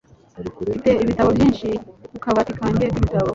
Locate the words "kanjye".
2.59-2.85